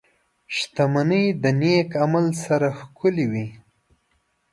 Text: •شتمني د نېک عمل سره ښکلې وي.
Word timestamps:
•شتمني 0.55 1.23
د 1.41 1.43
نېک 1.59 1.89
عمل 2.03 2.27
سره 2.43 2.67
ښکلې 2.79 3.25
وي. 3.31 3.47